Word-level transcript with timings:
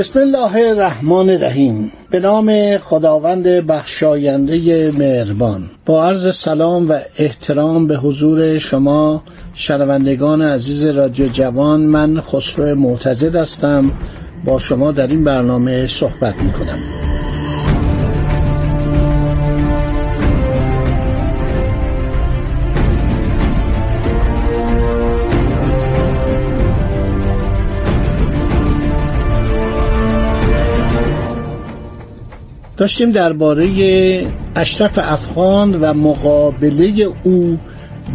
بسم 0.00 0.18
الله 0.18 0.68
الرحمن 0.68 1.30
الرحیم. 1.30 1.92
به 2.10 2.20
نام 2.20 2.78
خداوند 2.78 3.46
بخشاینده 3.46 4.90
مهربان. 4.98 5.70
با 5.86 6.06
عرض 6.06 6.36
سلام 6.36 6.88
و 6.88 6.98
احترام 7.18 7.86
به 7.86 7.96
حضور 7.96 8.58
شما 8.58 9.22
شنوندگان 9.54 10.42
عزیز 10.42 10.84
رادیو 10.84 11.28
جوان 11.28 11.80
من 11.80 12.20
خسرو 12.20 12.74
معتزد 12.74 13.36
هستم. 13.36 13.90
با 14.44 14.58
شما 14.58 14.92
در 14.92 15.06
این 15.06 15.24
برنامه 15.24 15.86
صحبت 15.86 16.34
می 16.36 16.52
کنم 16.52 16.99
داشتیم 32.80 33.12
درباره 33.12 33.66
اشرف 34.56 34.98
افغان 35.02 35.74
و 35.80 35.94
مقابله 35.94 37.08
او 37.22 37.58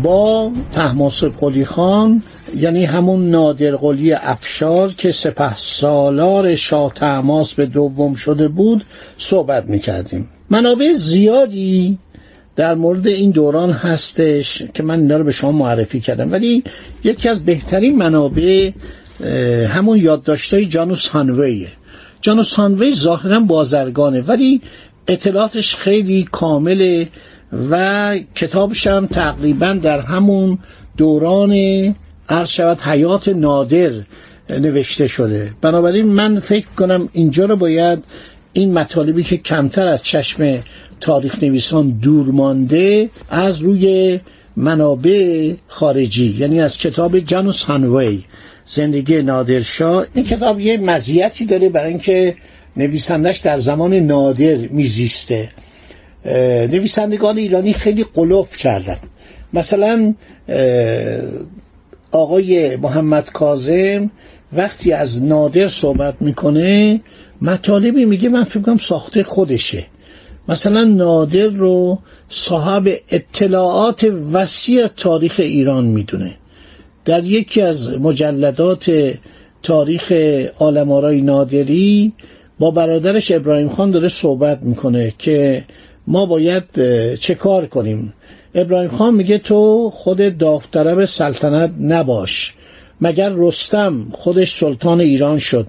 با 0.04 0.52
تحماسب 0.72 1.32
قلی 1.40 1.66
خان 1.66 2.22
یعنی 2.58 2.86
همون 2.86 3.30
نادر 3.30 3.76
قلی 3.76 4.14
افشار 4.14 4.94
که 4.98 5.12
سپه 5.12 5.56
سالار 5.56 6.56
شاه 6.56 6.94
تحماس 6.94 7.54
به 7.54 7.66
دوم 7.66 8.16
شده 8.16 8.48
بود 8.48 8.86
صحبت 9.18 9.66
می‌کردیم. 9.66 10.30
منابع 10.50 10.94
زیادی 10.94 11.98
در 12.56 12.76
مورد 12.76 13.08
این 13.08 13.32
دوران 13.32 13.72
هستش 13.72 14.64
که 14.74 14.84
من 14.84 15.00
اینا 15.00 15.18
رو 15.18 15.24
به 15.24 15.32
شما 15.32 15.52
معرفی 15.52 16.00
کردم. 16.00 16.32
ولی 16.32 16.64
یکی 17.04 17.30
از 17.30 17.46
بهترین 17.46 17.98
منابع 17.98 18.72
همون 19.68 19.98
یادداشتای 19.98 20.66
جانوس 20.66 21.08
هانویه. 21.08 21.68
جانوس 22.22 22.54
هانوی 22.54 22.96
ظاهرا 22.96 23.40
بازرگانه 23.40 24.22
ولی 24.22 24.62
اطلاعاتش 25.08 25.76
خیلی 25.76 26.28
کامله 26.32 27.10
و 27.72 28.18
کتابش 28.36 28.88
هم 28.88 29.06
تقریبا 29.08 29.74
در 29.74 30.00
همون 30.00 30.60
دوران 30.98 31.54
عرض 32.30 32.50
شود 32.50 32.82
حیات 32.82 33.28
نادر 33.28 33.92
نوشته 34.50 35.08
شده. 35.08 35.52
بنابراین 35.62 36.06
من 36.06 36.40
فکر 36.40 36.68
کنم 36.78 37.10
اینجا 37.14 37.46
رو 37.46 37.56
باید 37.56 38.04
این 38.54 38.74
مطالبی 38.74 39.24
که 39.24 39.38
کمتر 39.38 39.88
از 39.88 40.04
چشم 40.04 40.64
تاریخ 41.00 41.44
نویسان 41.44 41.90
دور 41.90 42.32
مانده 42.32 43.10
از 43.30 43.60
روی 43.60 44.20
منابع 44.58 45.54
خارجی 45.68 46.36
یعنی 46.40 46.62
از 46.62 46.78
کتاب 46.78 47.20
جانوس 47.20 47.64
هانوی 47.64 48.24
زندگی 48.66 49.22
نادرشاه 49.22 50.06
این 50.14 50.26
کتاب 50.26 50.60
یه 50.60 50.78
مزیتی 50.78 51.46
داره 51.46 51.70
برای 51.70 51.90
اینکه 51.90 52.36
نویسندش 52.78 53.38
در 53.38 53.58
زمان 53.58 53.94
نادر 53.94 54.56
میزیسته. 54.56 55.50
نویسندگان 56.72 57.38
ایرانی 57.38 57.74
خیلی 57.74 58.06
قلوف 58.14 58.58
کردن. 58.58 58.98
مثلا 59.54 60.14
آقای 62.12 62.76
محمد 62.76 63.32
کاظم 63.32 64.12
وقتی 64.54 64.92
از 64.92 65.24
نادر 65.24 65.70
صحبت 65.70 66.16
می‌کنه 66.22 67.02
مطالبی 67.42 68.06
میگه 68.06 68.30
من 68.30 68.44
فکر 68.44 68.60
کنم 68.60 68.78
ساخته 68.78 69.24
خودشه. 69.24 69.86
مثلا 70.48 70.84
نادر 70.84 71.48
رو 71.48 72.00
صاحب 72.30 72.90
اطلاعات 73.10 74.04
وسیع 74.34 74.88
تاریخ 74.88 75.36
ایران 75.38 75.86
می‌دونه. 75.86 76.38
در 77.06 77.24
یکی 77.24 77.62
از 77.62 77.90
مجلدات 78.00 79.14
تاریخ 79.64 80.14
آلمارای 80.60 81.22
نادری 81.22 82.14
با 82.60 82.72
برادرش 82.72 83.32
ابراهیم 83.32 83.70
خان 83.70 83.92
داره 83.92 84.10
صحبت 84.10 84.60
می‌کنه 84.62 85.14
که 85.18 85.64
ما 86.08 86.26
باید 86.26 86.64
چه 87.16 87.36
کار 87.36 87.66
کنیم؟ 87.66 88.14
ابراهیم 88.56 88.90
خان 88.90 89.14
میگه 89.14 89.38
تو 89.38 89.90
خود 89.94 90.38
داوطلب 90.38 91.06
سلطنت 91.06 91.72
نباش 91.82 92.54
مگر 93.02 93.32
رستم 93.36 94.08
خودش 94.12 94.60
سلطان 94.60 95.02
ایران 95.02 95.38
شد؟ 95.38 95.68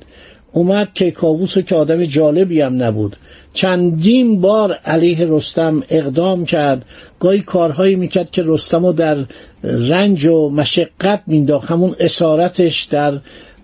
اومد 0.56 0.88
که 0.94 1.10
کاووس 1.10 1.58
که 1.58 1.74
آدم 1.74 2.04
جالبی 2.04 2.60
هم 2.60 2.82
نبود. 2.82 3.16
چندین 3.52 4.40
بار 4.40 4.72
علیه 4.72 5.26
رستم 5.28 5.82
اقدام 5.88 6.44
کرد. 6.44 6.84
گاهی 7.20 7.40
کارهایی 7.40 7.96
می‌کرد 7.96 8.30
که 8.30 8.42
رستم 8.46 8.86
رو 8.86 8.92
در 8.92 9.16
رنج 9.64 10.26
و 10.26 10.50
مشقت 10.50 11.22
مینداخت 11.26 11.70
همون 11.70 11.96
اسارتش 12.00 12.82
در 12.82 13.18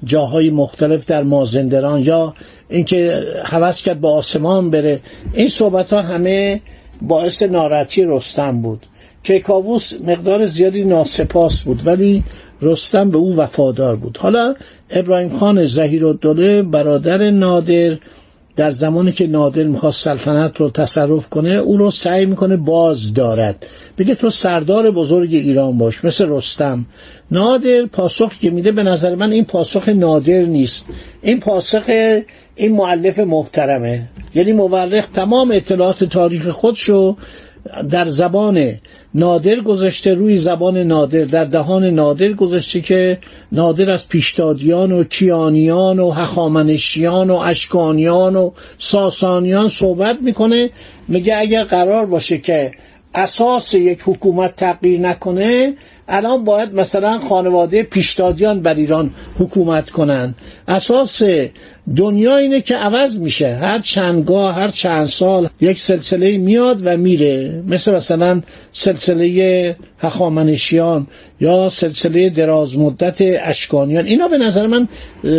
جاهای 0.05 0.51
مختلف 0.51 1.07
در 1.07 1.23
مازندران 1.23 2.03
یا 2.03 2.35
اینکه 2.69 3.23
حوض 3.45 3.83
کرد 3.83 4.01
با 4.01 4.15
آسمان 4.15 4.71
بره. 4.71 5.01
این 5.35 5.49
صحبت 5.49 5.93
ها 5.93 6.03
همه 6.03 6.61
باعث 7.03 7.43
ناراحتی 7.43 8.05
رستم 8.05 8.63
بود. 8.63 8.87
کیکاووس 9.23 9.93
مقدار 10.07 10.47
زیادی 10.47 10.85
ناسپاس 10.85 11.63
بود 11.63 11.87
ولی 11.87 12.25
رستم 12.63 13.11
به 13.11 13.19
او 13.19 13.37
وفادار 13.37 13.97
بود. 13.97 14.17
حالا 14.17 14.55
ابراهیم 14.91 15.39
خان 15.39 15.65
زهیر 15.65 16.07
الدوله 16.07 16.63
برادر 16.63 17.31
نادر 17.31 17.99
در 18.57 18.71
زمانی 18.71 19.13
که 19.13 19.27
نادر 19.27 19.63
می‌خواست 19.63 20.05
سلطنت 20.05 20.61
رو 20.61 20.71
تصرف 20.71 21.29
کنه 21.29 21.51
او 21.51 21.77
رو 21.77 21.91
سعی 21.91 22.27
می‌کنه 22.27 22.57
باز 22.57 23.15
دارد. 23.15 23.67
بگه 23.99 24.15
تو 24.15 24.31
سردار 24.31 24.91
بزرگ 24.91 25.35
ایران 25.35 25.79
باش 25.79 26.05
مثل 26.05 26.29
رستم. 26.29 26.87
نادر 27.31 27.87
پاسخ 27.87 28.33
که 28.41 28.51
میده 28.51 28.73
به 28.73 28.83
نظر 28.83 29.15
من 29.15 29.33
این 29.33 29.45
پاسخ 29.45 29.89
نادر 29.89 30.43
نیست. 30.43 30.87
این 31.23 31.41
پاسخ 31.41 31.83
این 32.57 32.73
معلف 32.73 33.19
محترمه. 33.19 34.09
یعنی 34.35 34.53
مورخ 34.53 35.07
تمام 35.15 35.51
اطلاعات 35.51 36.05
تاریخ 36.05 36.49
خودشو 36.49 37.17
در 37.91 38.05
زبان 38.05 38.75
نادر 39.15 39.61
گذاشته 39.61 40.15
روی 40.15 40.37
زبان 40.37 40.79
نادر 40.79 41.25
در 41.25 41.45
دهان 41.45 41.85
نادر 41.85 42.33
گذاشته 42.33 42.81
که 42.81 43.19
نادر 43.53 43.91
از 43.91 44.09
پیشدادیان 44.09 44.93
و 44.93 45.05
کیانیان 45.05 45.99
و 45.99 46.11
هخامنشیان 46.11 47.31
و 47.31 47.35
اشکانیان 47.35 48.37
و 48.37 48.51
ساسانیان 48.79 49.69
صحبت 49.69 50.17
می‌کنه. 50.21 50.71
میگه 51.09 51.37
اگر 51.37 51.65
قرار 51.65 52.07
باشه 52.07 52.39
که 52.39 52.73
اساس 53.15 53.75
یک 53.75 53.99
حکومت 54.05 54.57
تغییر 54.57 55.01
نکنه 55.01 55.75
الان 56.09 56.45
باید 56.45 56.75
مثلا 56.75 57.19
خانواده 57.19 57.83
پیشدادیان 57.83 58.61
بر 58.61 58.75
ایران 58.75 59.15
حکومت 59.39 59.91
کنن. 59.91 60.35
اساس 60.69 61.23
دنیا 61.97 62.37
اینه 62.37 62.61
که 62.61 62.77
عوض 62.77 63.19
میشه. 63.19 63.55
هر 63.55 63.79
چندگاه 63.79 64.55
هر 64.55 64.69
چند 64.69 65.07
سال 65.07 65.49
یک 65.61 65.79
سلسله 65.79 66.39
میاد 66.39 66.81
و 66.85 66.97
میره. 66.97 67.63
مثل 67.67 67.95
مثلا 67.95 68.43
سلسله 68.73 69.77
هخامنشیان 69.99 71.07
یا 71.41 71.69
سلسله 71.69 72.31
دراز 72.31 72.79
مدت 72.79 73.17
اشکانیان. 73.21 74.07
اینا 74.07 74.29
به 74.29 74.39
نظر 74.39 74.67
من 74.67 74.89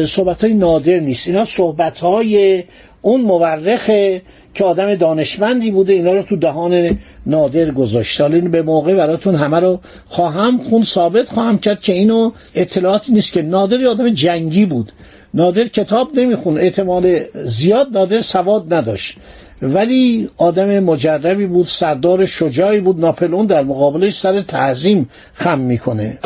صحبت 0.05 0.43
های 0.43 0.53
نادر 0.53 0.99
نیست. 0.99 1.27
اینا 1.27 1.45
صحبت 1.45 1.99
های 1.99 2.63
اون 3.05 3.21
مورخه 3.21 4.21
که 4.53 4.63
آدم 4.63 4.95
دانشمندی 4.95 5.71
بوده 5.71 5.93
اینا 5.93 6.13
رو 6.13 6.21
تو 6.21 6.35
دهان 6.35 6.99
نادر 7.25 7.71
گذاشته 7.71 8.23
حالا 8.23 8.41
به 8.41 8.61
موقع 8.61 8.95
براتون 8.95 9.35
همه 9.35 9.59
رو 9.59 9.79
خواهم 10.07 10.57
خون 10.57 10.83
ثابت 10.83 11.29
خواهم 11.29 11.57
کرد 11.57 11.81
که 11.81 11.93
اینو 11.93 12.31
اطلاعاتی 12.55 13.13
نیست 13.13 13.31
که 13.31 13.41
نادر 13.41 13.85
آدم 13.85 14.09
جنگی 14.09 14.65
بود. 14.65 14.91
نادر 15.33 15.63
کتاب 15.63 16.15
نمیخون 16.15 16.57
احتمال 16.57 17.19
زیاد 17.45 17.87
نادر 17.93 18.21
سواد 18.21 18.73
نداشت. 18.73 19.17
ولی 19.61 20.29
آدم 20.37 20.79
مجربی 20.79 21.45
بود 21.45 21.65
سردار 21.65 22.25
شجاعی 22.25 22.79
بود 22.79 22.99
ناپلون 22.99 23.45
در 23.45 23.63
مقابلش 23.63 24.19
سر 24.19 24.41
تعظیم 24.41 25.09
خم 25.33 25.59
می‌کنه. 25.59 26.17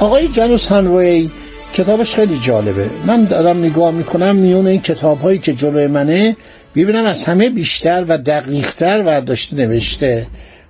آقای 0.00 0.28
جانوس 0.28 0.66
هانوی 0.66 1.30
کتابش 1.72 2.14
خیلی 2.14 2.38
جالبه. 2.38 2.90
من 3.06 3.24
دارم 3.24 3.64
نگاه 3.64 3.90
می‌کنم 3.90 4.36
میون 4.36 4.66
این 4.66 4.80
کتاب 4.80 5.20
هایی 5.20 5.38
که 5.38 5.52
جلوی 5.52 5.86
منه 5.86 6.36
ببینم 6.74 7.04
از 7.04 7.24
همه 7.24 7.50
بیشتر 7.50 8.04
و 8.08 8.18
دقیقتر 8.18 9.02
ورداشته 9.06 9.56
نوشته. 9.56 10.26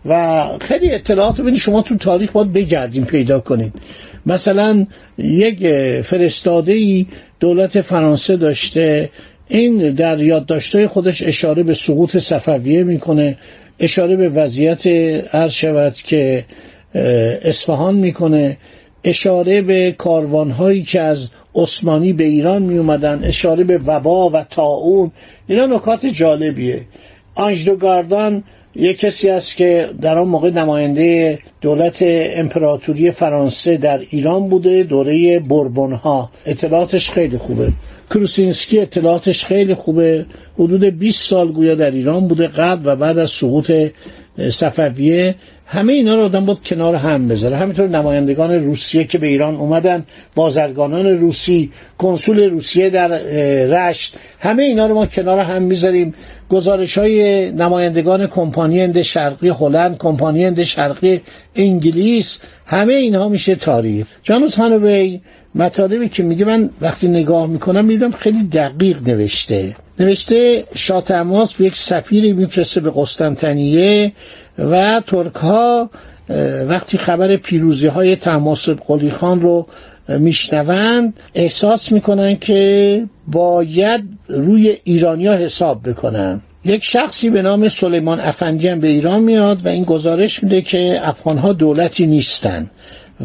و 0.07 0.45
خیلی 0.61 0.91
اطلاعات 0.91 1.41
ببینید 1.41 1.61
شما 1.61 1.83
تو 1.83 1.97
تاریخ 1.97 2.33
باید 2.33 2.53
بگردیم 2.53 3.05
پیدا 3.05 3.41
کنید. 3.41 3.73
مثلا 4.27 4.87
یک 5.19 5.67
فرستاده 6.01 6.73
ای 6.73 7.07
دولت 7.41 7.81
فرانسه 7.81 8.37
داشته 8.37 9.11
این 9.49 9.95
در 9.95 10.21
یادداشت‌های 10.21 10.87
خودش 10.87 11.23
اشاره 11.23 11.63
به 11.63 11.75
سقوط 11.75 12.17
صفویه 12.17 12.85
می‌کنه 12.85 13.39
اشاره 13.81 14.17
به 14.17 14.29
وضعیت 14.29 14.87
عرض 15.35 15.53
شود 15.53 15.95
که 15.95 16.45
اصفهان 17.45 17.95
می‌کنه. 17.95 18.57
اشاره 19.05 19.63
به 19.63 19.93
کاروانهایی 19.93 20.83
که 20.83 21.01
از 21.01 21.29
عثمانی 21.55 22.13
به 22.13 22.25
ایران 22.25 22.63
می 22.63 22.79
اومدن 22.79 23.25
اشاره 23.25 23.65
به 23.65 23.79
وبا 23.79 24.31
و 24.31 24.45
تاون 24.45 25.11
اینا 25.47 25.67
نکات 25.67 26.07
جالبیه. 26.07 26.85
آنجدوگاردان 27.35 28.45
یک 28.77 28.99
کسی 28.99 29.29
است 29.29 29.57
که 29.57 29.89
در 30.01 30.19
آن 30.19 30.29
موقع 30.29 30.51
نماینده 30.51 31.39
دولت 31.61 31.99
امپراتوری 32.03 33.11
فرانسه 33.11 33.77
در 33.77 34.01
ایران 34.11 34.49
بوده 34.49 34.83
دوره 34.83 35.39
بربون 35.41 35.93
ها 35.93 36.31
اطلاعاتش 36.47 37.11
خیلی 37.11 37.39
خوبه. 37.39 37.73
کروسینسکی 38.11 38.81
اطلاعاتش 38.81 39.45
خیلی 39.45 39.75
خوبه. 39.75 40.27
حدود 40.55 40.85
20 40.85 41.23
سال 41.23 41.53
گویا 41.53 41.75
در 41.75 41.91
ایران 41.91 42.29
بوده 42.29 42.47
قبل 42.47 42.83
و 42.85 42.97
بعد 42.97 43.19
از 43.19 43.31
سقوط 43.31 43.73
صفویه. 44.51 45.35
همه 45.73 45.93
اینا 45.93 46.15
رو 46.15 46.23
آدم 46.23 46.45
بود 46.45 46.63
کنار 46.65 46.95
هم 46.95 47.29
بذاره. 47.29 47.57
همینطور 47.57 47.89
نمایندگان 47.89 48.53
روسیه 48.53 49.05
که 49.05 49.19
به 49.19 49.27
ایران 49.27 49.55
اومدن 49.55 50.05
بازرگانان 50.35 51.07
روسی 51.07 51.71
کنسول 51.99 52.51
روسیه 52.51 52.91
در 52.91 53.09
رشت 53.67 54.17
همه 54.41 54.63
اینا 54.63 54.87
رو 54.87 54.95
ما 54.95 55.07
کنار 55.07 55.39
هم 55.39 55.63
می‌ذاریم. 55.63 56.15
گزارش 56.49 56.99
های 56.99 57.51
نمایندگان 57.51 58.27
کمپانی 58.27 58.81
هند 58.81 59.03
شرقی 59.03 59.49
هلند 59.49 59.99
کمپانی 59.99 60.45
هند 60.45 60.63
شرقی 60.63 61.21
انگلیس 61.57 62.39
همه 62.67 62.93
اینها 62.93 63.29
میشه 63.29 63.55
تاریخ. 63.55 64.07
جانوس 64.23 64.55
هانوی 64.55 65.21
مطالبی 65.55 66.09
که 66.09 66.23
میگه 66.23 66.45
من 66.45 66.71
وقتی 66.81 67.09
نگاه 67.09 67.47
می‌کنم 67.47 67.85
می‌بینم 67.85 68.13
خیلی 68.13 68.43
دقیق 68.43 69.09
نوشته. 69.09 69.77
نوشته 70.01 70.65
به 71.59 71.65
یک 71.65 71.77
سفیری 71.77 72.33
میفرسته 72.33 72.81
به 72.81 72.93
قسطنطنیه. 72.97 74.13
و 74.61 75.03
ترک 75.07 75.35
ها 75.35 75.91
وقتی 76.69 76.99
خبر 76.99 77.37
پیروزی 77.37 77.87
های 77.87 78.17
تماس 78.17 78.69
قلی 78.69 79.11
خان 79.11 79.41
رو 79.41 79.67
میشنوند 80.09 81.15
احساس 81.35 81.93
می‌کنن 81.93 82.37
که 82.37 83.05
باید 83.27 84.05
روی 84.29 84.77
ایرانیا 84.85 85.37
حساب 85.37 85.89
بکنن. 85.89 86.41
یک 86.65 86.85
شخصی 86.85 87.31
به 87.31 87.43
نام 87.43 87.69
سلیمان 87.69 88.21
افندی 88.21 88.69
هم 88.69 88.81
به 88.81 88.89
ایران 88.89 89.23
میاد 89.23 89.67
و 89.67 89.69
این 89.69 89.85
گزارش 89.85 90.43
میده 90.43 90.63
که 90.63 91.01
افغانها 91.03 91.53
دولتی 91.53 92.07
نیستن 92.07 92.71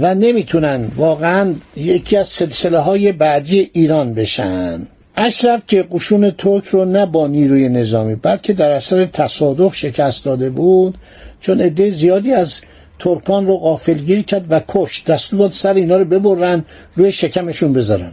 و 0.01 0.15
نمی‌تونن 0.15 0.87
واقعا 0.95 1.53
یکی 1.75 2.17
از 2.17 2.27
سلسله 2.27 2.79
های 2.79 3.11
بعدی 3.11 3.69
ایران 3.73 4.13
بشن. 4.13 4.81
اشرف 5.17 5.63
که 5.67 5.85
قشون 5.91 6.31
ترک 6.31 6.65
رو 6.65 6.85
نه 6.85 7.05
با 7.05 7.27
نیروی 7.27 7.69
نظامی 7.69 8.15
بلکه 8.15 8.53
در 8.53 8.71
اثر 8.71 9.05
تصادف 9.05 9.75
شکست 9.75 10.25
داده 10.25 10.49
بود 10.49 10.97
چون 11.41 11.61
عده 11.61 11.89
زیادی 11.89 12.33
از 12.33 12.59
ترکان 12.99 13.47
رو 13.47 13.57
غافلگیر 13.57 14.21
کرد 14.21 14.45
و 14.49 14.61
کشت. 14.67 15.05
دستور 15.05 15.39
داد 15.39 15.51
سر 15.51 15.73
اینا 15.73 15.97
رو 15.97 16.05
ببرن 16.05 16.65
روی 16.95 17.11
شکمشون 17.11 17.73
بذارن. 17.73 18.11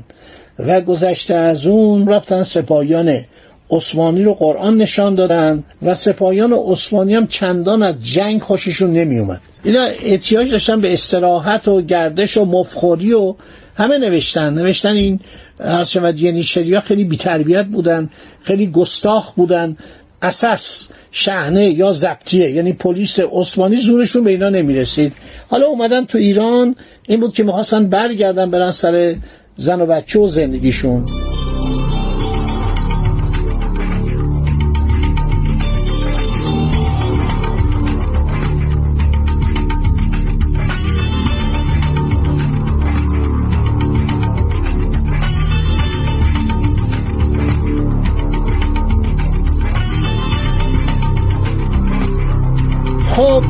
و 0.58 0.80
گذشته 0.80 1.34
از 1.34 1.66
اون 1.66 2.08
رفتن 2.08 2.42
سپاهیان 2.42 3.20
عثمانی 3.70 4.24
رو 4.24 4.34
قرآن 4.34 4.76
نشان 4.76 5.14
دادن 5.14 5.64
و 5.82 5.94
سپاهیان 5.94 6.52
عثمانی 6.52 7.14
هم 7.14 7.26
چندان 7.26 7.82
از 7.82 7.94
جنگ 8.04 8.42
خوششون 8.42 8.92
نمی 8.92 9.19
اومد 9.19 9.40
اینا 9.64 9.82
احتیاج 9.82 10.50
داشتن 10.50 10.80
به 10.80 10.92
استراحت 10.92 11.68
و 11.68 11.82
گردش 11.82 12.36
و 12.36 12.44
مفخوری 12.44 13.12
و 13.12 13.34
همه 13.76 13.98
نوشتن. 13.98 14.54
نوشتن 14.54 14.92
این 14.92 15.20
هر 15.64 15.84
شود 15.84 16.20
ینیشری 16.20 16.75
ها 16.75 16.80
خیلی 16.80 17.04
بیتربیت 17.04 17.66
بودن 17.66 18.10
خیلی 18.42 18.66
گستاخ 18.66 19.32
بودن. 19.32 19.76
اساس 20.22 20.88
شهنه 21.10 21.70
یا 21.70 21.92
زبطیه 21.92 22.50
یعنی 22.50 22.72
پلیس 22.72 23.20
عثمانی 23.20 23.76
زورشون 23.76 24.24
به 24.24 24.30
اینا 24.30 24.48
نمی‌رسید. 24.48 25.12
حالا 25.48 25.66
اومدن 25.66 26.04
تو 26.04 26.19
ایران 26.19 26.76
این 27.06 27.20
بود 27.20 27.34
که 27.34 27.42
می‌خواستن 27.42 27.86
برگردن 27.86 28.50
برن 28.50 28.70
سر 28.70 29.16
زن 29.56 29.80
و 29.80 29.86
بچه 29.86 30.19
و 30.19 30.26
زندگیشون. 30.26 31.04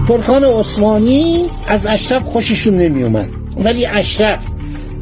ترکان 0.08 0.44
عثمانی 0.44 1.46
از 1.66 1.86
اشرف 1.86 2.22
خوششون 2.22 2.74
نمی 2.74 3.02
اومد 3.02 3.28
ولی 3.56 3.86
اشرف 3.86 4.44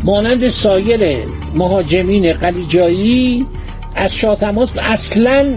مانند 0.05 0.49
سایر 0.49 1.25
مهاجمین 1.55 2.32
قلیجایی 2.32 3.47
از 3.97 4.14
شاتماس 4.14 4.73
اصلا 4.79 5.55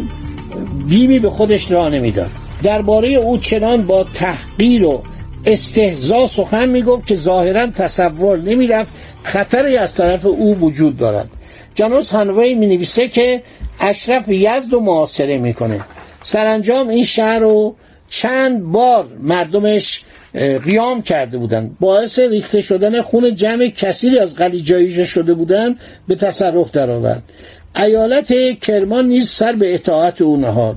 بیمی 0.87 1.19
به 1.19 1.29
خودش 1.29 1.71
راه 1.71 1.89
نمی‌داد. 1.89 2.29
درباره 2.63 3.07
او 3.07 3.37
چنان 3.37 3.87
با 3.87 4.03
تحقیر 4.03 4.85
و 4.85 5.03
استهزا 5.45 6.27
سخن 6.27 6.69
می‌گفت 6.69 7.07
که 7.07 7.15
ظاهرا 7.15 7.67
تصور 7.67 8.37
نمی‌رفت 8.37 8.89
خطری 9.23 9.77
از 9.77 9.95
طرف 9.95 10.25
او 10.25 10.59
وجود 10.59 10.97
دارد. 10.97 11.29
جانوس 11.75 12.11
هانوی 12.11 12.53
می 12.53 12.67
نویسه 12.67 13.07
که 13.07 13.43
اشرف 13.79 14.29
یزد 14.29 14.73
و 14.73 14.79
معاصره 14.79 15.37
می‌کنه. 15.37 15.79
سرانجام 16.21 16.87
این 16.87 17.05
شهر 17.05 17.39
رو 17.39 17.75
چند 18.13 18.63
بار 18.63 19.07
مردمش 19.19 20.01
قیام 20.63 21.01
کرده 21.01 21.37
بودند. 21.37 21.77
باعث 21.79 22.19
ریخته 22.19 22.61
شدن 22.61 23.01
خون 23.01 23.35
جمع 23.35 23.67
کثیری 23.67 24.19
از 24.19 24.35
قلیجایی 24.35 25.05
شده 25.05 25.33
بودند 25.33 25.79
به 26.07 26.15
تصرف 26.15 26.71
درآورد. 26.71 27.23
ایالت 27.77 28.59
کرمان 28.59 29.05
نیز 29.05 29.29
سر 29.29 29.51
به 29.53 29.73
اطاعت 29.73 30.21
او 30.21 30.37
نهاد. 30.37 30.75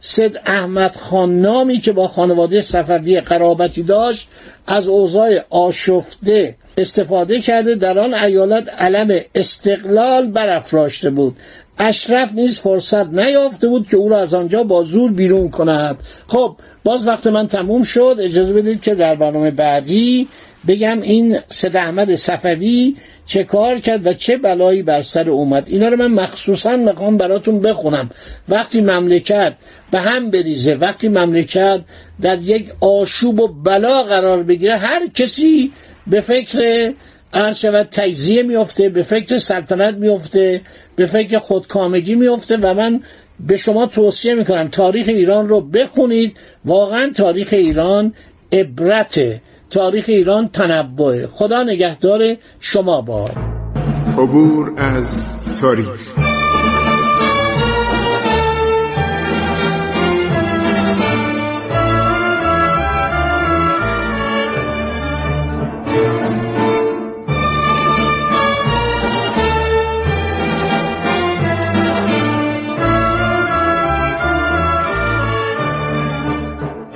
سید 0.00 0.40
احمد 0.46 0.96
خان 0.96 1.40
نامی 1.40 1.78
که 1.78 1.92
با 1.92 2.08
خانواده 2.08 2.60
صفوی 2.60 3.20
قرابتی 3.20 3.82
داشت 3.82 4.28
از 4.66 4.88
اوضاع 4.88 5.40
آشفته 5.50 6.56
استفاده 6.78 7.40
کرده 7.40 7.74
در 7.74 7.98
آن 7.98 8.14
ایالت 8.14 8.68
علم 8.68 9.20
استقلال 9.34 10.26
برافراشته 10.26 11.10
بود. 11.10 11.36
اشرف 11.78 12.34
نیز 12.34 12.60
فرصت 12.60 13.06
نیافته 13.06 13.68
بود 13.68 13.88
که 13.88 13.96
او 13.96 14.08
را 14.08 14.18
از 14.18 14.34
آنجا 14.34 14.62
با 14.62 14.82
زور 14.82 15.12
بیرون 15.12 15.50
کند. 15.50 15.96
خب 16.26 16.56
باز 16.84 17.06
وقت 17.06 17.26
من 17.26 17.48
تموم 17.48 17.82
شد. 17.82 18.16
اجازه 18.20 18.52
بدید 18.52 18.80
که 18.80 18.94
در 18.94 19.14
برنامه 19.14 19.50
بعدی 19.50 20.28
بگم 20.68 21.00
این 21.00 21.38
سید 21.48 21.76
احمد 21.76 22.14
صفوی 22.14 22.96
چه 23.26 23.44
کار 23.44 23.76
کرد 23.76 24.06
و 24.06 24.12
چه 24.12 24.36
بلایی 24.36 24.82
بر 24.82 25.00
سر 25.00 25.30
اومد. 25.30 25.64
اینا 25.66 25.88
رو 25.88 25.96
من 25.96 26.06
مخصوصا 26.06 26.76
می‌خوام 26.76 27.16
براتون 27.16 27.60
بخونم. 27.60 28.10
وقتی 28.48 28.80
مملکت 28.80 29.54
به 29.90 30.00
هم 30.00 30.30
بریزه 30.30 30.74
وقتی 30.74 31.08
مملکت 31.08 31.80
در 32.22 32.38
یک 32.38 32.72
آشوب 32.80 33.40
و 33.40 33.48
بلا 33.48 34.02
قرار 34.02 34.42
بگیره 34.42 34.76
هر 34.76 35.06
کسی 35.14 35.72
به 36.06 36.20
فکر 36.20 36.92
عرض 37.32 37.58
شود 37.58 37.88
تجزیه 37.90 38.42
میفته 38.42 38.88
به 38.88 39.02
فکر 39.02 39.38
سلطنت 39.38 39.94
میفته 39.94 40.60
به 40.96 41.06
فکر 41.06 41.38
خودکامگی 41.38 42.14
میفته 42.14 42.56
و 42.56 42.74
من 42.74 43.00
به 43.40 43.56
شما 43.56 43.86
توصیه 43.86 44.34
می‌کنم 44.34 44.68
تاریخ 44.68 45.08
ایران 45.08 45.48
رو 45.48 45.60
بخونید. 45.60 46.36
واقعا 46.64 47.12
تاریخ 47.14 47.48
ایران 47.52 48.14
عبرته. 48.52 49.42
تاریخ 49.70 50.04
ایران 50.08 50.48
تنوعه. 50.48 51.26
خدا 51.26 51.62
نگهدار 51.62 52.36
شما 52.60 53.00
با 53.00 53.30
عبور 54.18 54.72
از 54.76 55.22
تاریخ. 55.60 56.15